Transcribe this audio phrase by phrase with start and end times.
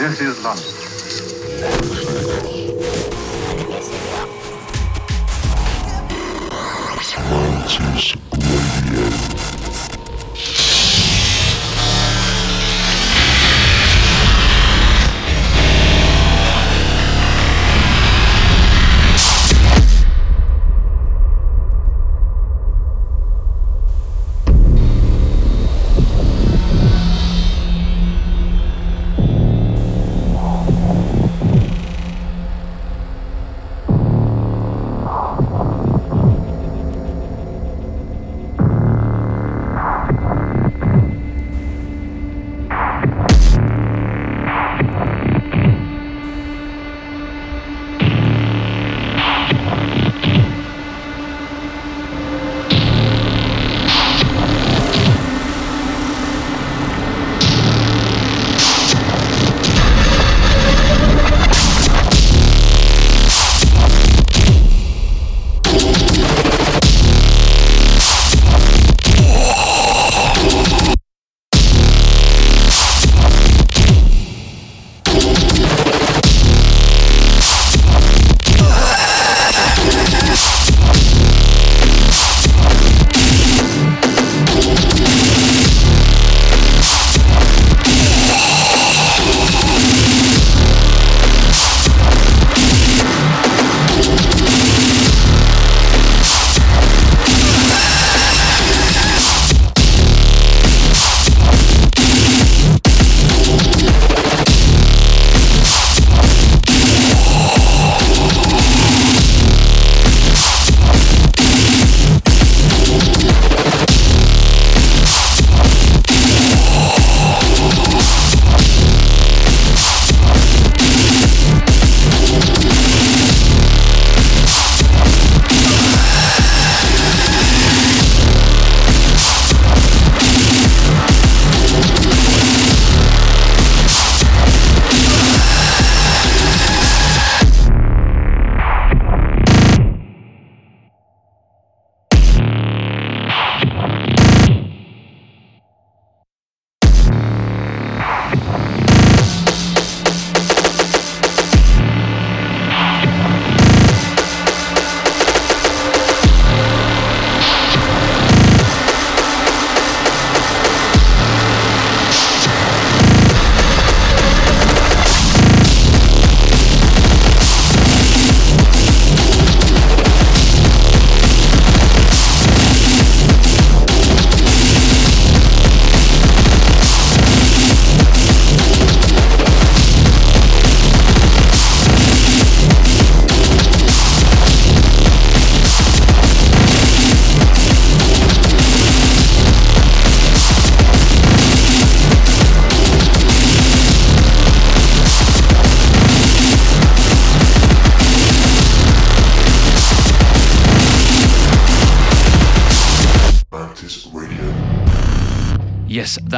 [0.00, 0.64] This is London.
[7.28, 8.29] Mantis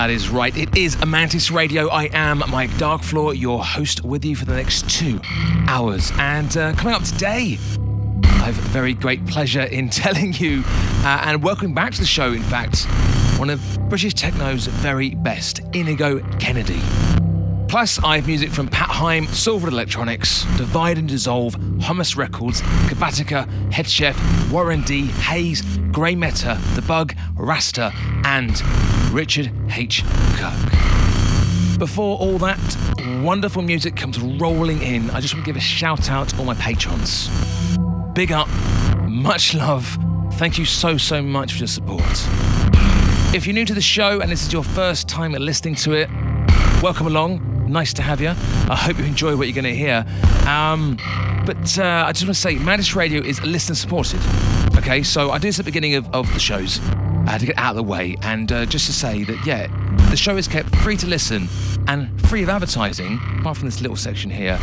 [0.03, 0.57] that is right.
[0.57, 1.87] It is Amantis Radio.
[1.87, 5.21] I am Mike Darkfloor, your host, with you for the next two
[5.69, 6.11] hours.
[6.19, 7.57] And uh, coming up today,
[8.25, 12.33] I have very great pleasure in telling you uh, and welcoming back to the show,
[12.33, 12.85] in fact,
[13.39, 16.81] one of British techno's very best, Inigo Kennedy.
[17.69, 23.47] Plus, I have music from Pat Hime, Salford Electronics, Divide and Dissolve, Hummus Records, Kabatica,
[23.71, 24.17] Hedchef,
[24.51, 27.93] Warren D, Hayes, Grey Meta, The Bug, Rasta,
[28.25, 28.61] and
[29.13, 30.03] Richard H.
[30.37, 31.79] Kirk.
[31.79, 32.59] Before all that
[33.23, 36.47] wonderful music comes rolling in, I just want to give a shout out to all
[36.47, 37.29] my patrons.
[38.15, 38.49] Big up,
[39.07, 39.99] much love.
[40.35, 42.03] Thank you so, so much for your support.
[43.35, 46.09] If you're new to the show and this is your first time listening to it,
[46.83, 47.71] welcome along.
[47.71, 48.31] Nice to have you.
[48.31, 50.07] I hope you enjoy what you're going to hear.
[50.49, 50.97] Um,
[51.45, 54.21] but uh, I just want to say, Mantis Radio is listener supported.
[54.79, 56.81] Okay, so I do this at the beginning of, of the shows
[57.27, 59.67] uh, to get out of the way, and uh, just to say that yeah,
[60.11, 61.49] the show is kept free to listen
[61.89, 64.59] and free of advertising, apart from this little section here,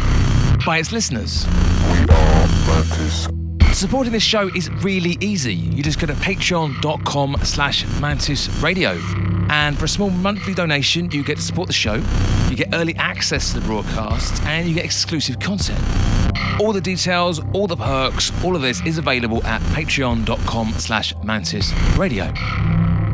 [0.66, 1.46] by its listeners.
[1.92, 3.28] We are Mantis.
[3.72, 5.54] Supporting this show is really easy.
[5.54, 9.00] You just go to patreon.com slash mantis radio.
[9.50, 12.04] And for a small monthly donation, you get to support the show,
[12.50, 15.80] you get early access to the broadcast, and you get exclusive content.
[16.60, 21.72] All the details, all the perks, all of this is available at patreon.com slash mantis
[21.98, 22.32] radio.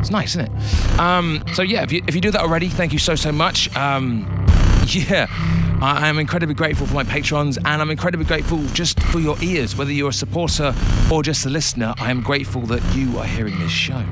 [0.00, 0.98] It's nice, isn't it?
[0.98, 3.74] Um, so yeah, if you, if you do that already, thank you so, so much.
[3.76, 4.26] Um,
[4.86, 5.26] yeah.
[5.82, 9.76] I am incredibly grateful for my patrons, and I'm incredibly grateful just for your ears,
[9.76, 10.74] whether you're a supporter
[11.12, 11.92] or just a listener.
[11.98, 14.02] I am grateful that you are hearing this show.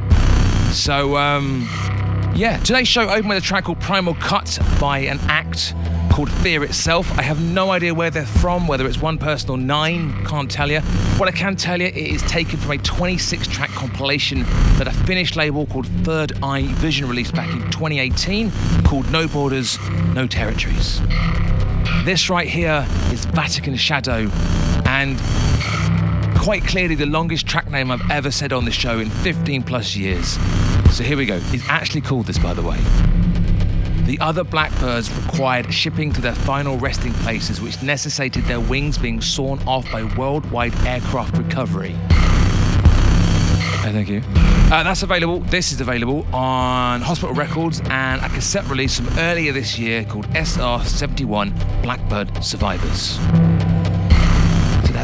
[0.72, 1.66] So, um,
[2.34, 5.74] yeah, today's show opened with a track called Primal Cut by an act
[6.14, 7.10] called Fear Itself.
[7.18, 10.70] I have no idea where they're from, whether it's one person or nine, can't tell
[10.70, 10.78] you.
[11.18, 14.44] What I can tell you, it is taken from a 26 track compilation
[14.78, 18.52] that a Finnish label called Third Eye Vision released back in 2018
[18.84, 19.76] called No Borders,
[20.14, 21.00] No Territories.
[22.04, 24.30] This right here is Vatican Shadow
[24.86, 25.18] and
[26.38, 29.96] quite clearly the longest track name I've ever said on the show in 15 plus
[29.96, 30.38] years.
[30.92, 31.40] So here we go.
[31.46, 32.78] It's actually called this, by the way.
[34.04, 39.22] The other blackbirds required shipping to their final resting places, which necessitated their wings being
[39.22, 41.94] sawn off by worldwide aircraft recovery.
[43.86, 44.22] Oh, thank you.
[44.72, 45.40] Uh, that's available.
[45.40, 50.26] This is available on Hospital Records and a cassette release from earlier this year called
[50.28, 53.18] SR71 Blackbird Survivors.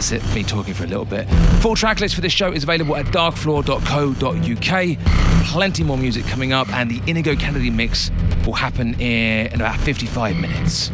[0.00, 1.28] That's it, me talking for a little bit.
[1.60, 4.98] Full track list for this show is available at darkfloor.co.uk.
[5.46, 8.10] Plenty more music coming up, and the Inigo Kennedy mix
[8.46, 10.90] will happen in about 55 minutes.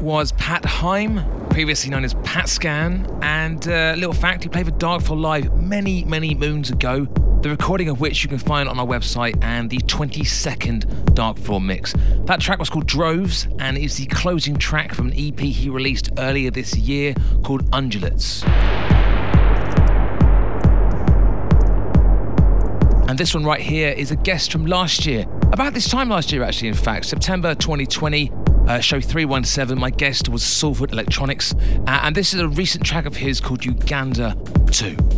[0.00, 4.72] Was Pat Hime, previously known as Pat Scan, and uh, little fact, he played for
[4.72, 7.04] Darkfloor Live many, many moons ago,
[7.42, 10.84] the recording of which you can find on our website and the 22nd
[11.14, 11.94] Darkfloor mix.
[12.24, 16.10] That track was called Droves and is the closing track from an EP he released
[16.18, 18.44] earlier this year called Undulates.
[23.12, 25.26] And this one right here is a guest from last year.
[25.52, 28.31] About this time last year, actually, in fact, September 2020,
[28.72, 29.78] uh, show 317.
[29.78, 33.64] My guest was Salford Electronics, uh, and this is a recent track of his called
[33.64, 34.36] Uganda
[34.70, 35.11] 2.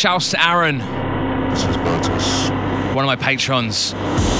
[0.00, 0.78] Shouts to Aaron,
[1.50, 2.48] This is Mantis.
[2.94, 3.90] one of my patrons,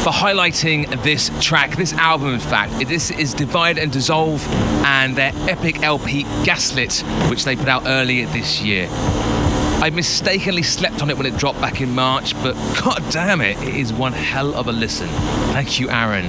[0.02, 2.72] for highlighting this track, this album, in fact.
[2.88, 4.42] This is Divide and Dissolve
[4.86, 8.88] and their epic LP Gaslit, which they put out earlier this year.
[8.90, 13.58] I mistakenly slept on it when it dropped back in March, but god damn it,
[13.58, 15.08] it is one hell of a listen.
[15.52, 16.24] Thank you, Aaron.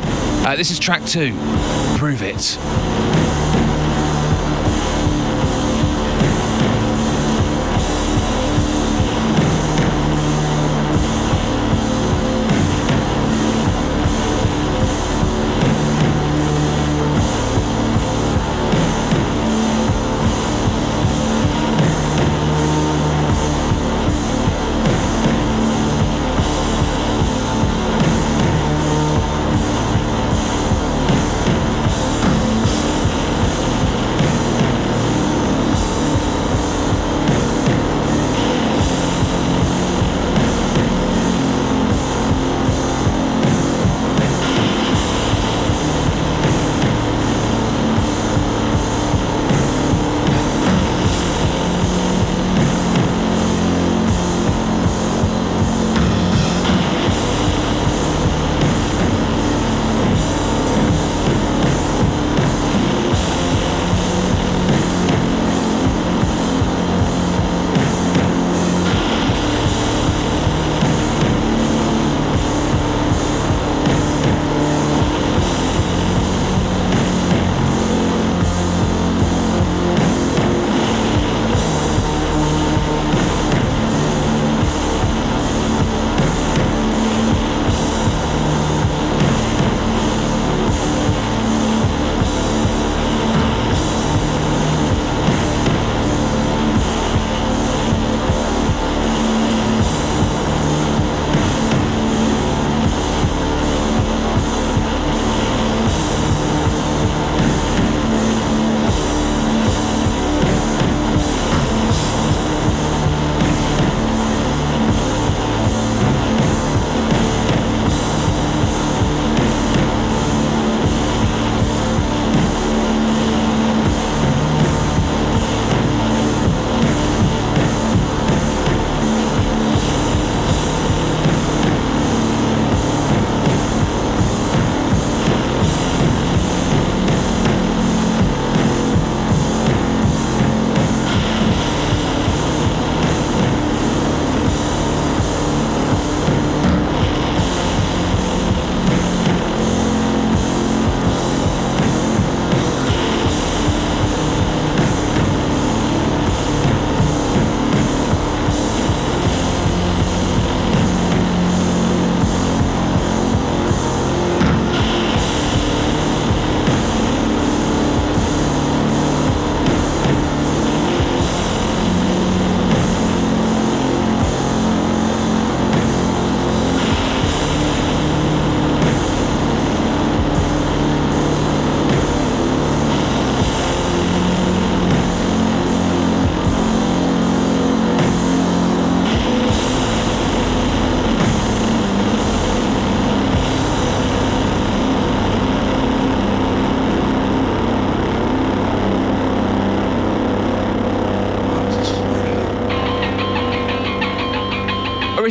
[0.45, 1.31] Uh, this is track two,
[1.97, 2.57] Prove It.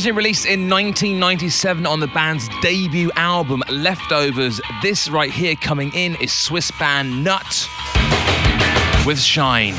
[0.01, 6.15] Originally released in 1997 on the band's debut album, Leftovers, this right here coming in
[6.23, 7.69] is Swiss band KNUT
[9.05, 9.75] with Shine.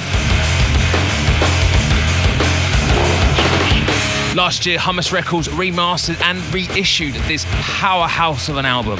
[4.36, 9.00] Last year, Hummus Records remastered and reissued this powerhouse of an album.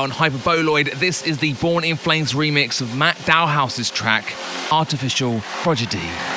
[0.00, 0.98] on Hyperboloid.
[0.98, 4.34] This is the Born in Flames remix of Max Dalhous's track,
[4.72, 6.29] Artificial Prodigy.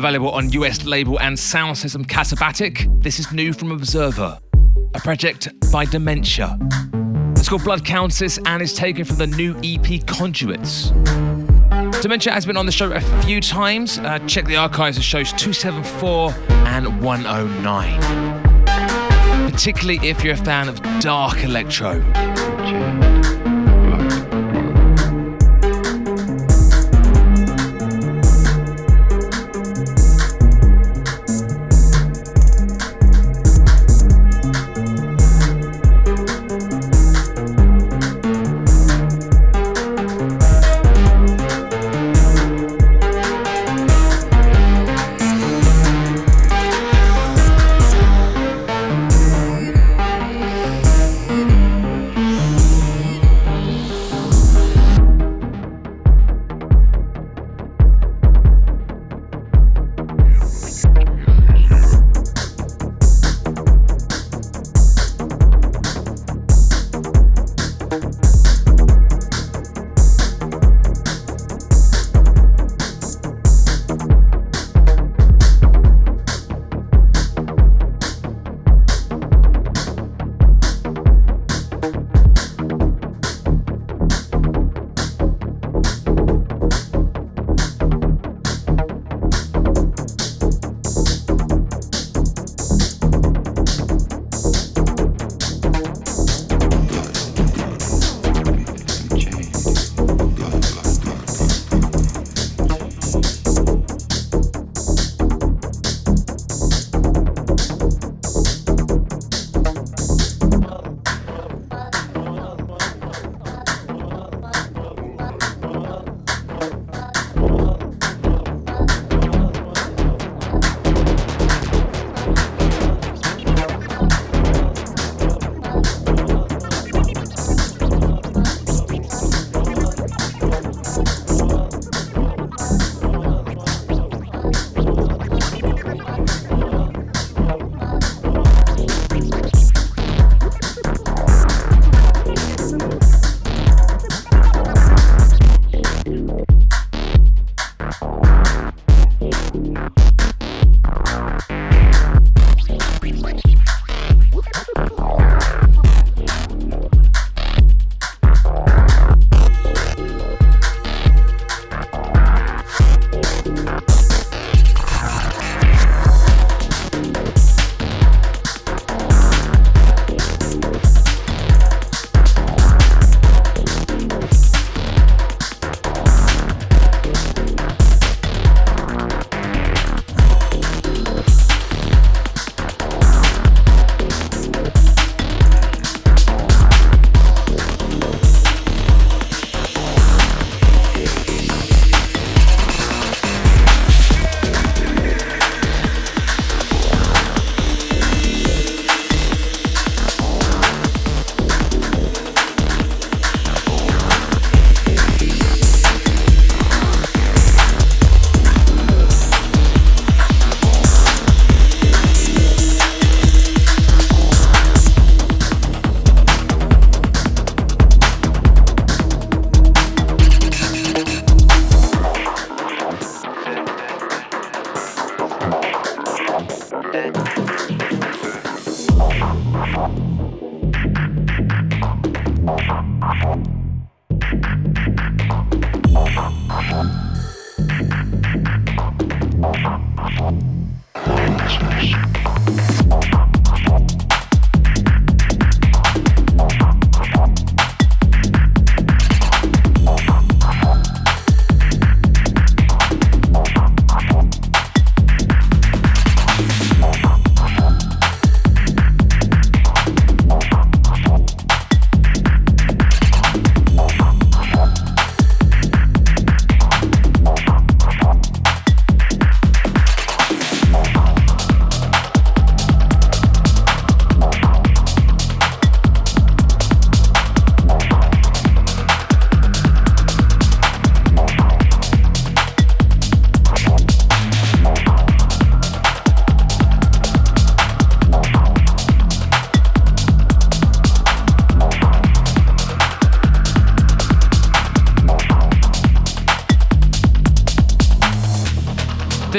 [0.00, 4.40] Available on US label and sound system Casabatic, this is new from Obsrvr,
[4.94, 6.58] a project by Dimentia.
[7.32, 10.88] It's called Blood Countess and is taken from the new EP Conduits.
[12.00, 13.98] Dimentia has been on the show a few times.
[13.98, 19.50] Uh, check the archives of shows 274 and 109.
[19.50, 22.00] Particularly if you're a fan of dark electro.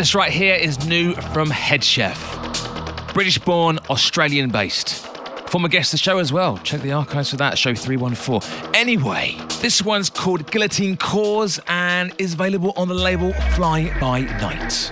[0.02, 3.14] This right here is new from Hedchef.
[3.14, 5.06] British born, Australian based.
[5.48, 6.58] Former guest of the show as well.
[6.58, 8.74] Check the archives for that, show 314.
[8.74, 14.90] Anyway, this one's called Guillotine Cause and is available on the label Fly By Night.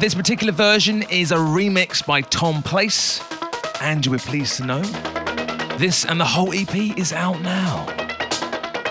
[0.00, 3.22] This particular version is a remix by Tom Place,
[3.80, 4.82] and you were pleased to know
[5.78, 7.86] this and the whole EP is out now.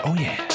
[0.02, 0.45] Oh, yeah.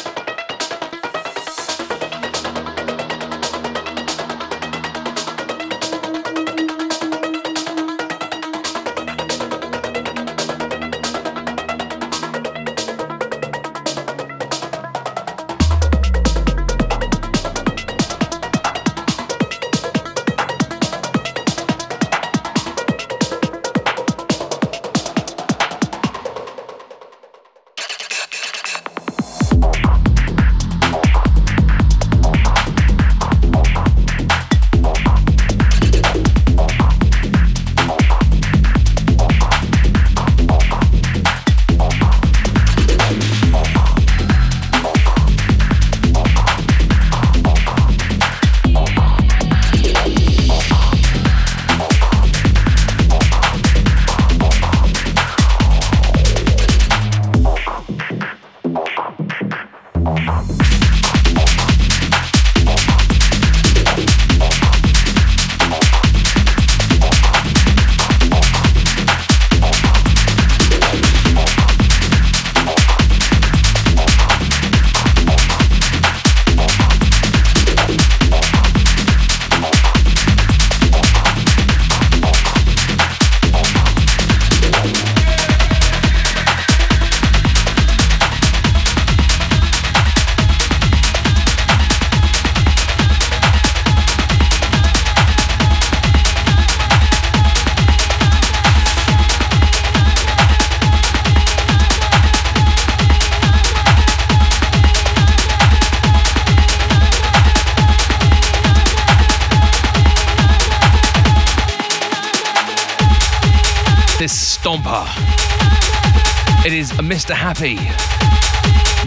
[117.12, 117.34] Mr.
[117.34, 117.76] Happy.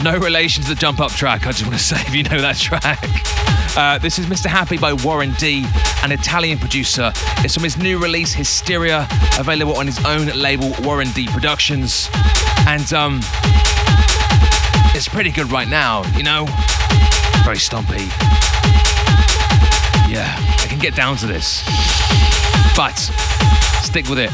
[0.05, 2.39] No relation to the jump up track, I just want to say if you know
[2.39, 3.03] that track.
[3.79, 4.45] Uh, this is Mr.
[4.45, 5.65] Happy by WarinD,
[6.05, 7.15] an Italian producer.
[7.39, 12.11] It's from his new release, Hysteria, available on his own label, WarinD Productions.
[12.69, 13.21] And um,
[14.95, 16.45] it's pretty good right now, you know?
[17.43, 18.05] Very stompy.
[20.13, 20.31] Yeah,
[20.61, 21.65] I can get down to this.
[22.77, 22.99] But
[23.83, 24.31] stick with it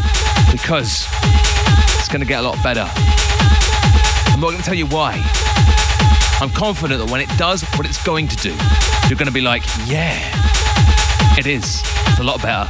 [0.51, 1.07] because
[2.11, 2.85] going to get a lot better.
[4.33, 5.15] I'm not going to tell you why.
[6.41, 8.51] I'm confident that when it does what it's going to do,
[9.09, 10.19] you're going to be like, yeah,
[11.39, 11.83] it is.
[12.07, 12.69] It's a lot better.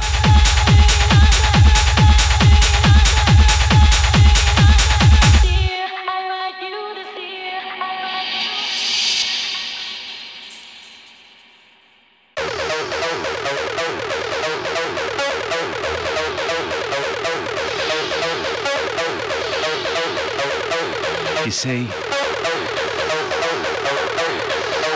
[21.51, 21.83] You see,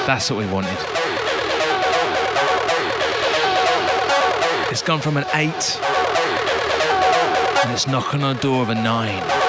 [0.08, 0.78] that's what we wanted.
[4.72, 5.82] It's gone from an eight,
[7.62, 9.45] and it's knocking on the door of a nine.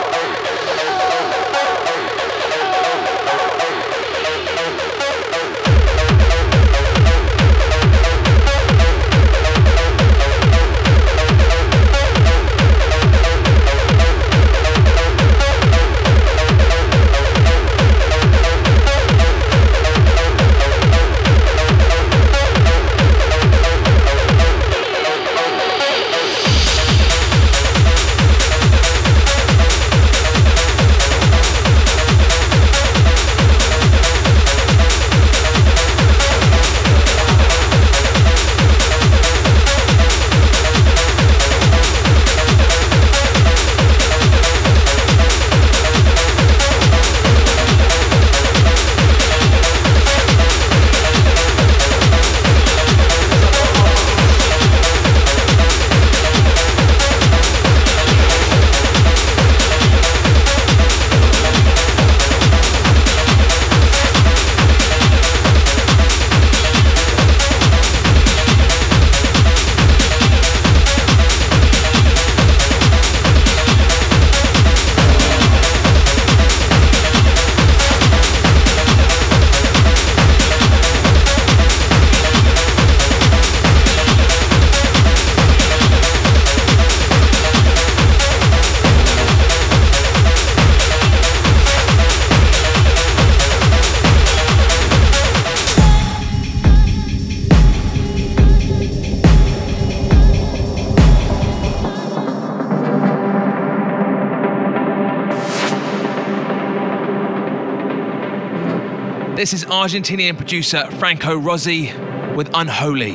[109.86, 111.92] Argentinian producer Franco Rossi
[112.34, 113.12] with Unholy.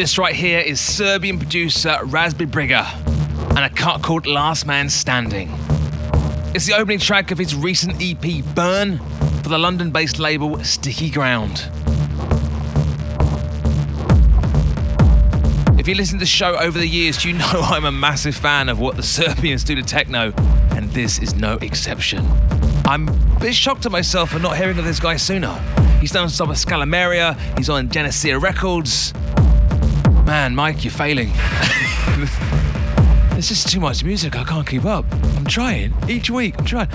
[0.00, 2.86] This right here is Serbian producer Razibriga
[3.50, 5.50] and a cut called Last Man Standing.
[6.54, 8.96] It's the opening track of his recent EP Burn
[9.42, 11.68] for the London based label Sticky Ground.
[15.78, 18.70] If you listen to the show over the years, you know I'm a massive fan
[18.70, 20.32] of what the Serbians do to techno,
[20.70, 22.26] and this is no exception.
[22.86, 25.52] I'm a bit shocked at myself for not hearing of this guy sooner.
[26.00, 29.12] He's done stuff with Scalameria, he's on Genesia Records,
[30.30, 31.32] Man, Mike, you're failing.
[33.30, 34.36] There's just too much music.
[34.36, 35.04] I can't keep up.
[35.36, 36.54] I'm trying each week.
[36.56, 36.86] I'm trying.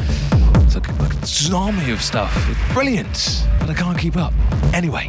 [0.64, 2.34] It's like, like a tsunami of stuff.
[2.50, 4.32] It's brilliant, but I can't keep up.
[4.74, 5.08] Anyway,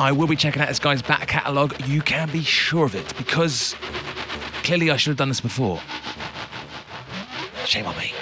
[0.00, 1.74] I will be checking out this guy's back catalogue.
[1.86, 3.76] You can be sure of it because
[4.62, 5.78] clearly I should have done this before.
[7.66, 8.14] Shame on me.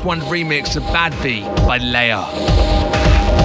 [0.00, 2.26] NX1 remix of Bad Bee by Leia.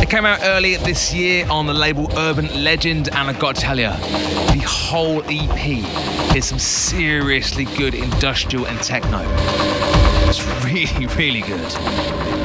[0.02, 3.62] It came out earlier this year on the label Urban Legend, and I've got to
[3.62, 9.22] tell you, the whole EP is some seriously good industrial and techno.
[10.30, 12.45] It's really, really good.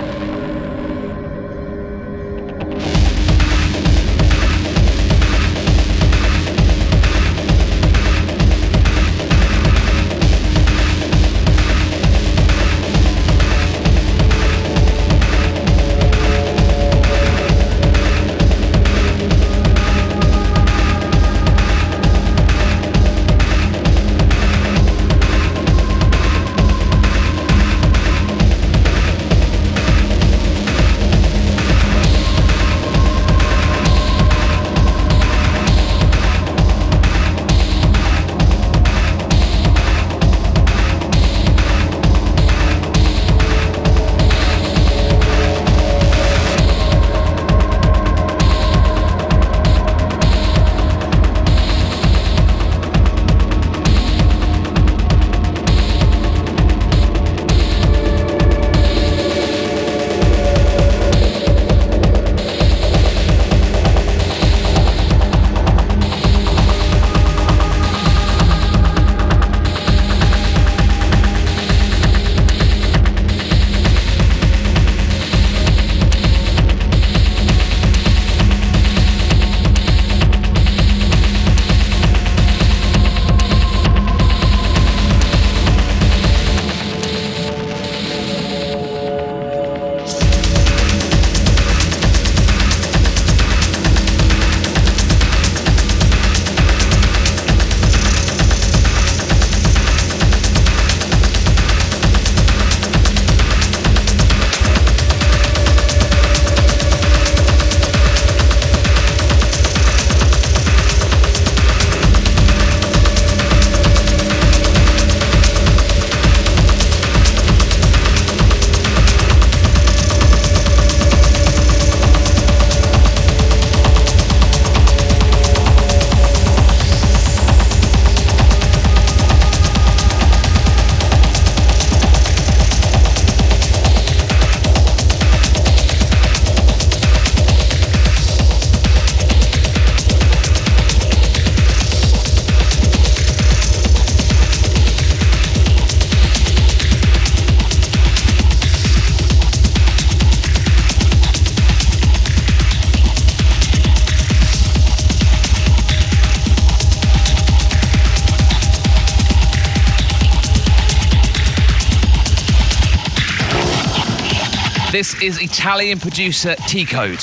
[165.31, 167.21] Is Italian producer T KODE.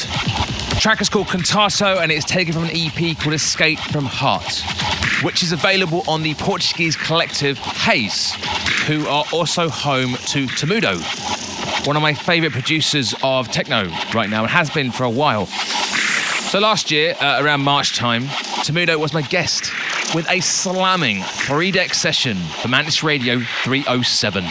[0.70, 4.64] The track is called Contato and it's taken from an EP called Escape from Heart,
[5.26, 8.32] which is available on the Portuguese collective Haze,
[8.86, 10.96] who are also home to Tamudo,
[11.86, 15.48] one of my favorite producers of techno right now and has been for a while.
[15.48, 18.24] So last year, uh, around March time,
[18.64, 19.70] Tamudo was my guest
[20.16, 24.46] with a slamming three deck session for Mantis Radio 307.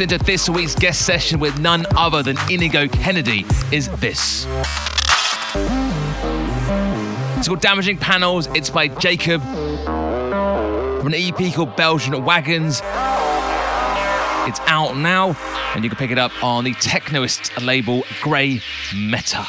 [0.00, 4.46] Us into this week's guest session with none other than Inigo Kennedy is this.
[7.36, 8.46] It's called Damaging Panels.
[8.54, 12.80] It's by Jacob from an EP called Belgian Wagons.
[14.48, 15.36] It's out now,
[15.74, 18.60] and you can pick it up on the Technoist label Grey
[18.94, 19.46] Meta.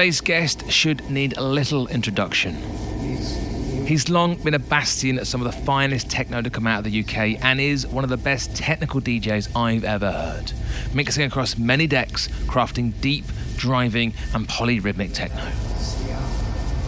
[0.00, 2.54] Today's guest should need a little introduction.
[3.86, 6.90] He's long been a bastion at some of the finest techno to come out of
[6.90, 10.54] the UK and is one of the best technical DJs I've ever heard,
[10.94, 13.26] mixing across many decks, crafting deep,
[13.58, 15.44] driving, and polyrhythmic techno.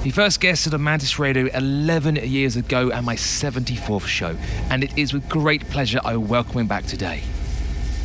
[0.03, 4.39] He first guested on Mantis Radio 11 years ago at my 74th show,
[4.71, 7.25] and it is with great pleasure I welcome him back today.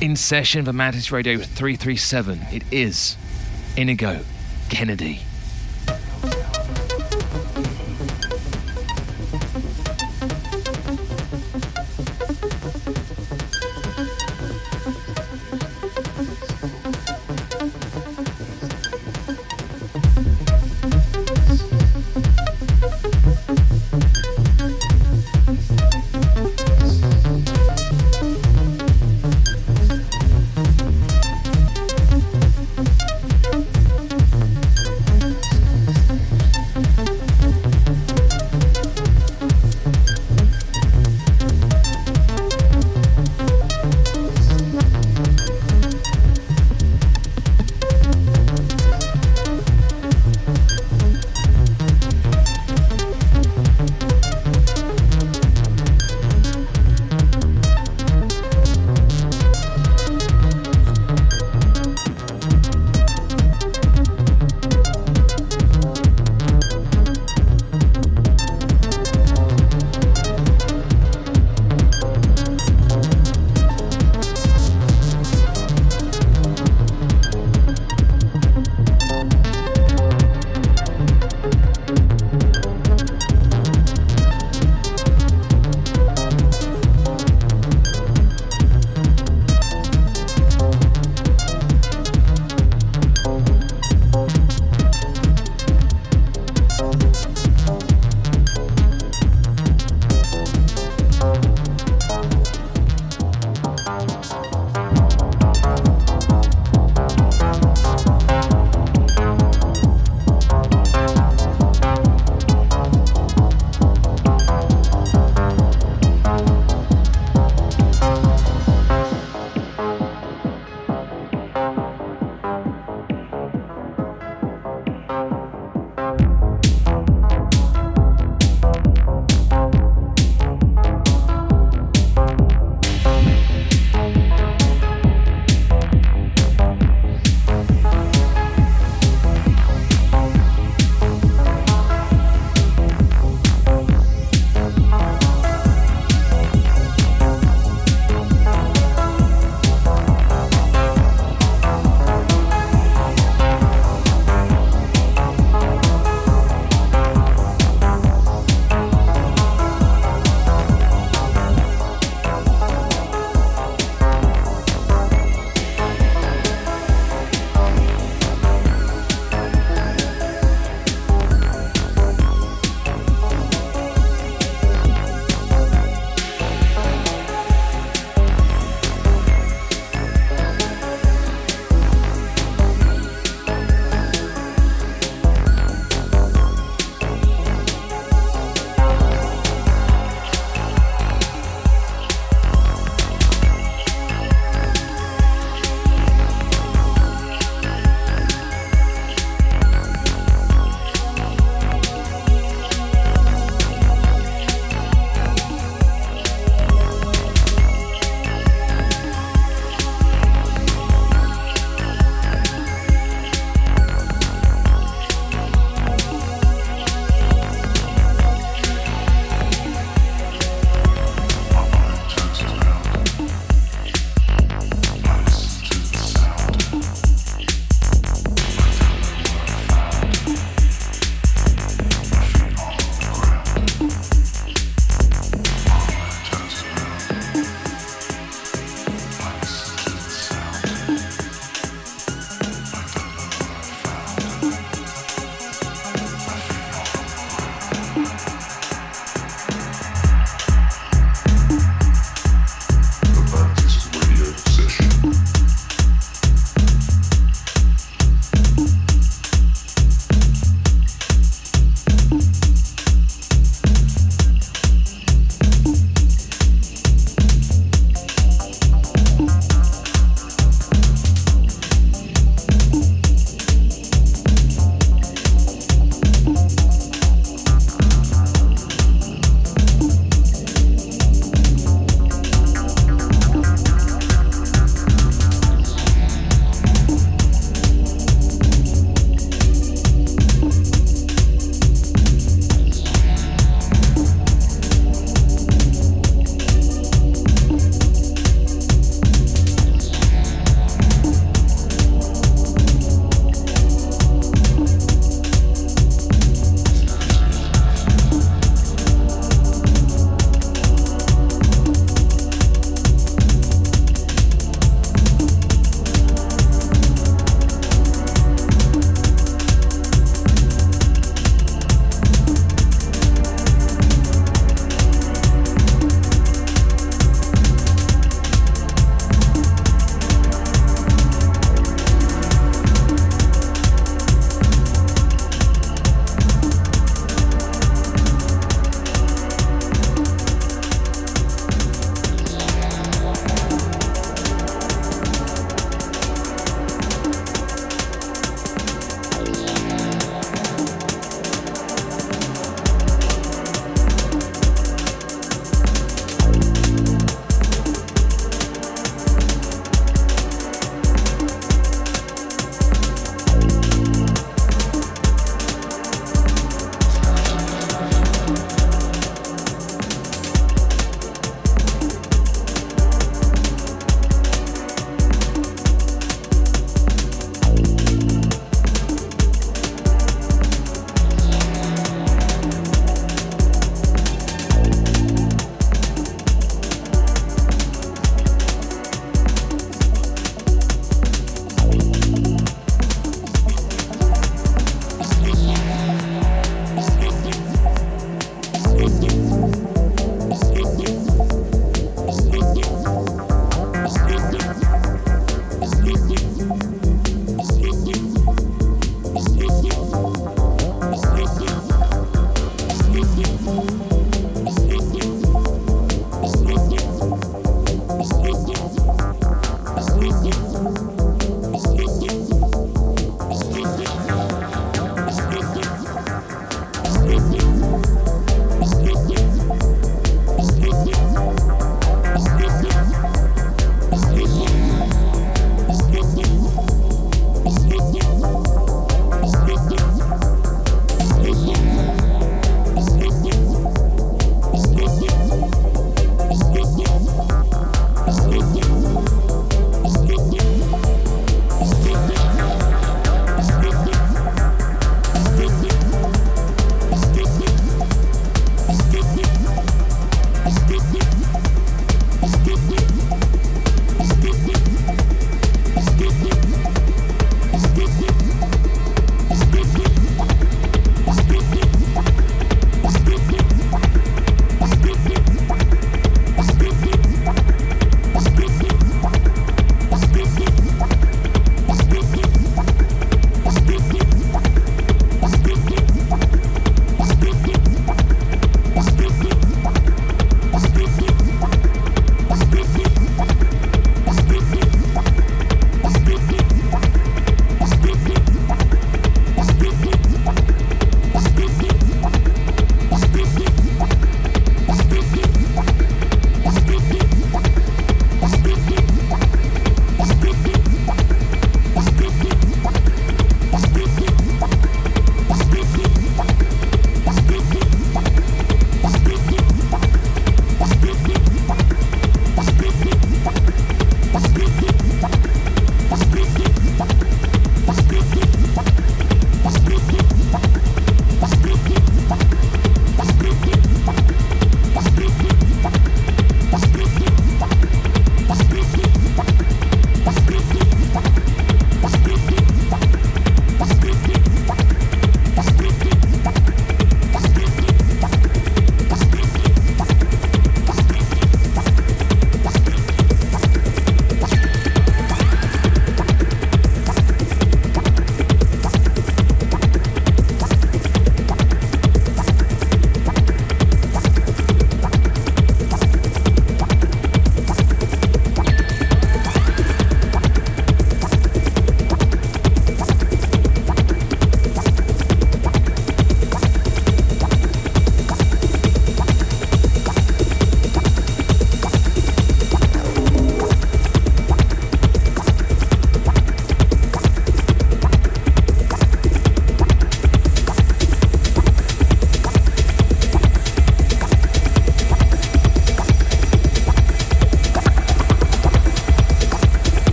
[0.00, 3.16] In session for Mantis Radio 337, it is
[3.76, 4.24] Inigo
[4.68, 5.25] Kennedy.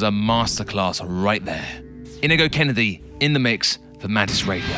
[0.00, 1.82] Was a masterclass right there.
[2.22, 4.74] Inigo Kennedy in the mix for Mantis Radio.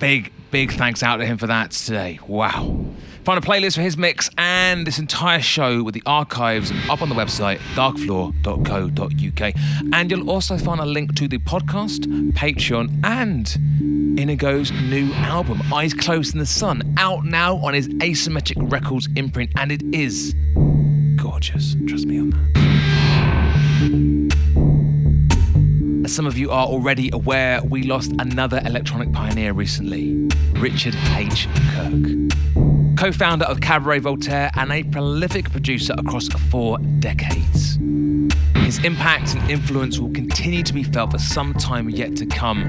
[0.00, 2.20] Big, big thanks out to him for that today.
[2.26, 2.84] Wow.
[3.24, 7.08] Find a playlist for his mix and this entire show with the archives up on
[7.08, 9.54] the website darkfloor.co.uk.
[9.94, 12.00] And you'll also find a link to the podcast,
[12.32, 18.70] Patreon, and Inigo's new album, Eyes Closed in the Sun, out now on his Asymmetric
[18.70, 20.34] Records imprint, and it is
[21.16, 21.76] gorgeous.
[21.86, 24.17] Trust me on that.
[26.08, 31.46] As some of you are already aware, we lost another electronic pioneer recently, Richard H.
[31.74, 37.78] Kirk co founder of Cabaret Voltaire and a prolific producer across four decades.
[38.54, 42.64] His impact and influence will continue to be felt for some time yet to come.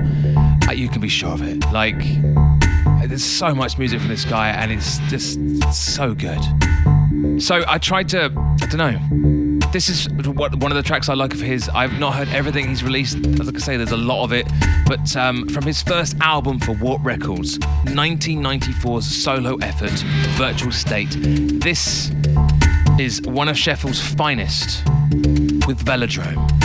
[0.67, 1.63] Uh, you can be sure of it.
[1.71, 2.03] Like,
[3.07, 5.39] there's so much music from this guy, and it's just
[5.73, 6.41] so good.
[7.41, 9.38] So I tried to, I don't know.
[9.71, 11.69] This is what, one of the tracks I like of his.
[11.69, 13.17] I've not heard everything he's released.
[13.39, 14.47] As I say, there's a lot of it.
[14.87, 19.91] But um, from his first album for Warp Records, 1994's solo effort,
[20.37, 21.09] Virtual State,
[21.61, 22.11] this
[22.99, 24.83] is one of Sheffield's finest
[25.67, 26.58] with Velodrome.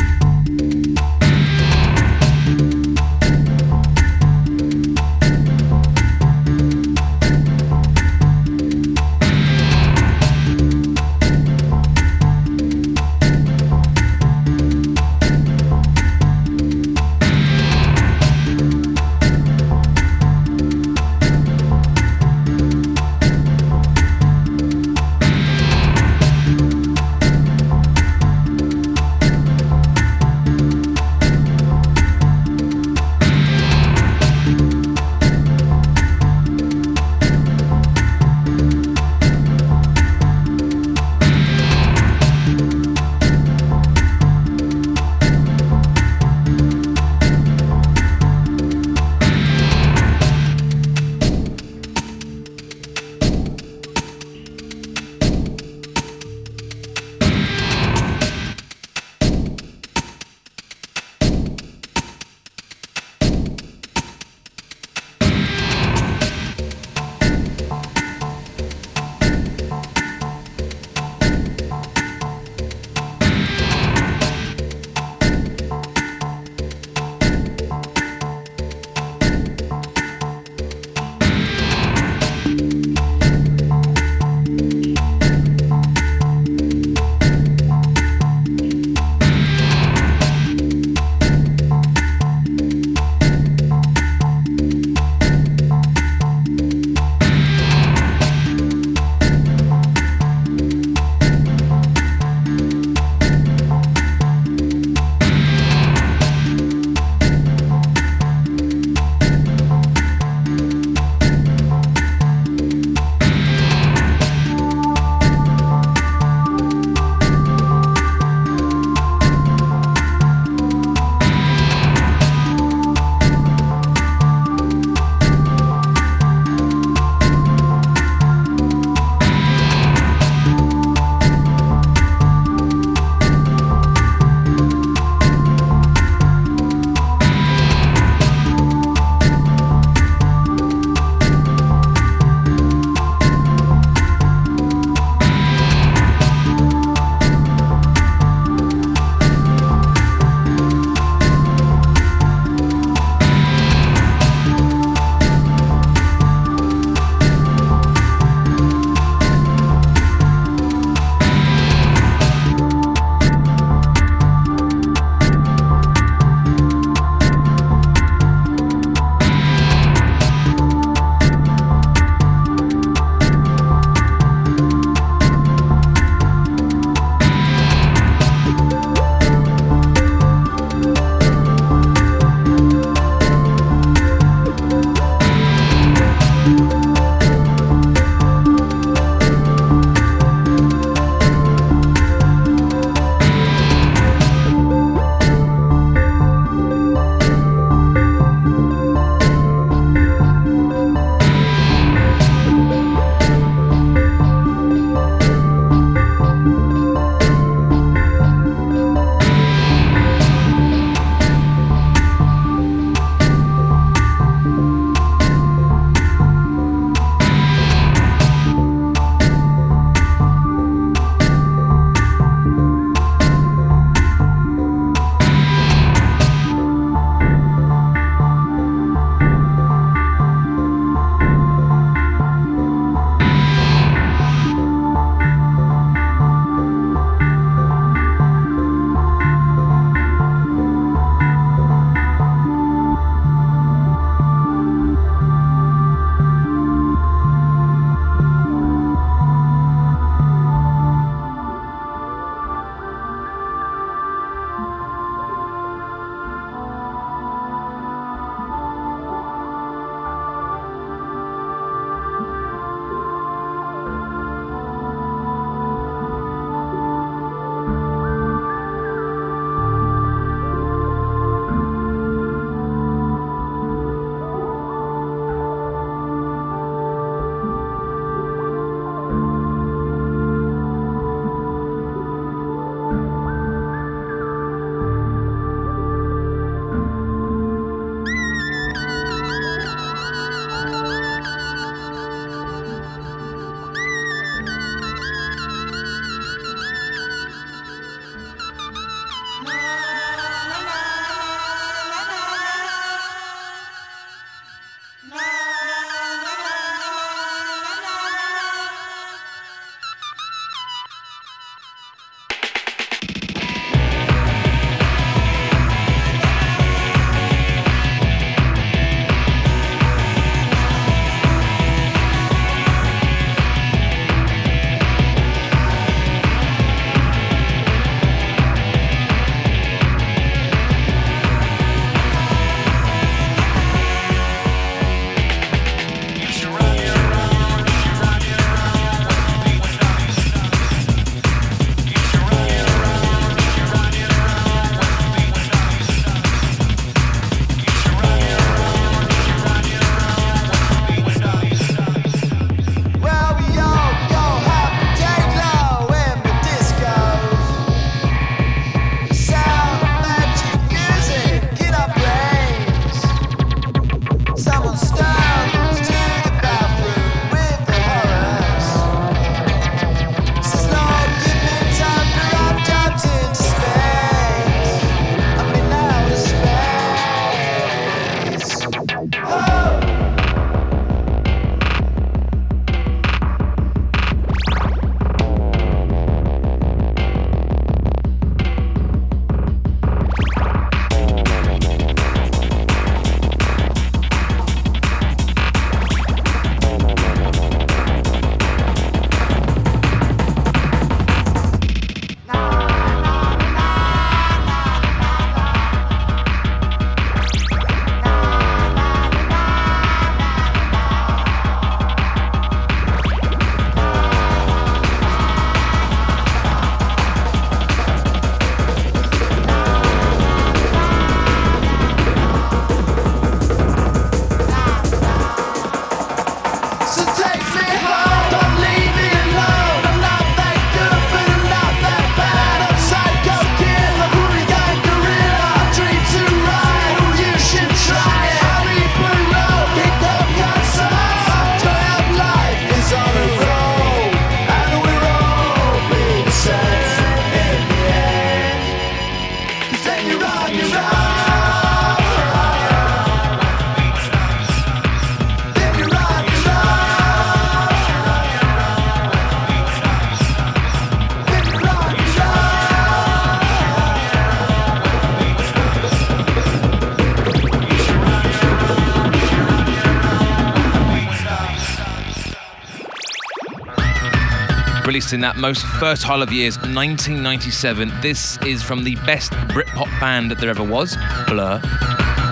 [475.15, 477.93] In that most fertile of years, 1997.
[478.01, 480.97] This is from the best Britpop band that there ever was,
[481.29, 481.61] Blur.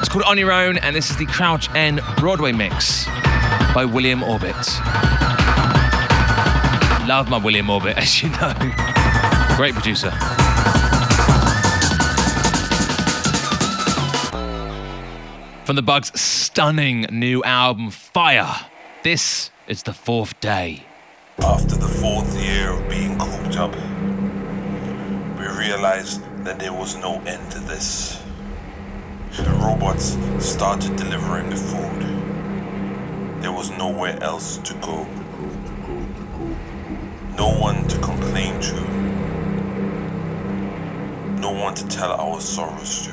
[0.01, 3.07] It's called On Your Own, and this is the Crouch End Broadway mix
[3.73, 4.57] by William Orbit.
[7.07, 8.53] Love my William Orbit, as you know.
[9.57, 10.11] Great producer.
[15.65, 18.67] From the Bug's stunning new album, Fire.
[19.05, 20.85] This is the fourth day.
[21.39, 23.73] After fourth year of being cooped up,
[25.39, 28.21] we realized that there was no end to this.
[29.37, 32.01] The robots started delivering the food.
[33.41, 35.05] There was nowhere else to go.
[37.39, 38.81] No one to complain to.
[41.41, 43.13] No one to tell our sorrows to.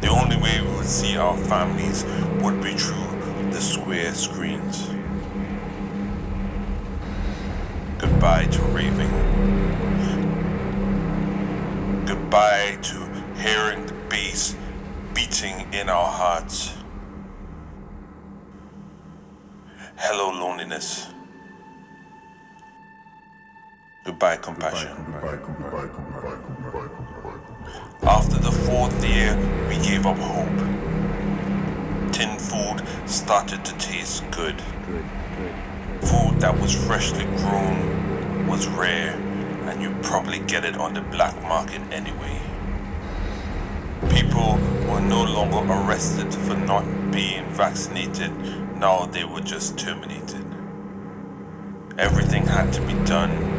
[0.00, 2.04] The only way we would see our families
[2.42, 4.90] would be through the square screens.
[28.02, 29.34] After the fourth year,
[29.68, 30.58] we gave up hope.
[32.12, 34.60] Tin food started to taste good.
[36.02, 39.14] Food that was freshly grown was rare,
[39.64, 42.38] and you probably get it on the black market anyway.
[44.10, 44.58] People
[44.90, 48.30] were no longer arrested for not being vaccinated,
[48.78, 50.44] now they were just terminated.
[51.96, 53.56] Everything had to be done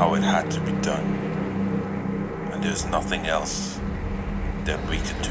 [0.00, 1.19] how it had to be done,
[2.60, 3.80] and there's nothing else
[4.64, 5.30] that we could do.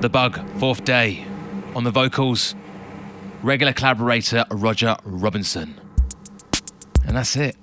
[0.00, 1.24] The Bug, fourth day.
[1.74, 2.56] On the vocals,
[3.42, 5.80] regular collaborator Roger Robinson.
[7.06, 7.56] And that's it.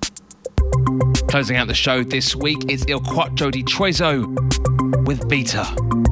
[1.28, 6.05] Closing out the show this week is Il Quadro di Troisi with Beta.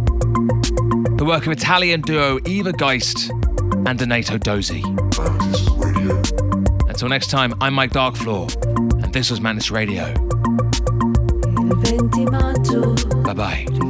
[1.24, 3.32] The work of Italian duo Eva Geist
[3.86, 4.84] and Donato Radio.
[6.90, 8.54] Until next time, I'm Mike Darkfloor,
[9.02, 10.14] and this was Mantis Radio.
[11.46, 12.94] Il 20 maggio
[13.24, 13.83] Bye bye.